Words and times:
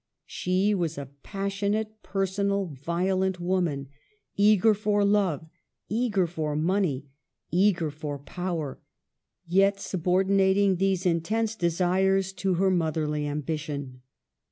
She 0.25 0.73
was 0.73 0.97
a 0.97 1.11
passionate, 1.21 2.01
personal, 2.01 2.65
violent 2.65 3.39
woman, 3.39 3.89
eager 4.35 4.73
for 4.73 5.05
love, 5.05 5.47
eager 5.89 6.25
for 6.25 6.55
money, 6.55 7.05
eager 7.51 7.91
for 7.91 8.17
power, 8.17 8.79
yet 9.45 9.79
subordinating 9.79 10.77
these 10.77 11.05
intense 11.05 11.53
desires 11.53 12.33
to 12.33 12.55
her 12.55 12.71
moth 12.71 12.95
erly 12.95 13.25
ambition. 13.25 14.01